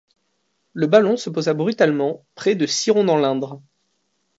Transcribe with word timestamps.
Le 0.73 0.87
ballon 0.87 1.15
se 1.15 1.29
posa 1.29 1.53
brutalement 1.53 2.25
près 2.33 2.55
de 2.55 2.65
Ciron 2.65 3.03
dans 3.03 3.17
l’Indre. 3.17 3.61